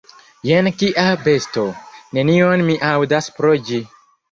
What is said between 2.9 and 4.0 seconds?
aŭdas pro ĝi!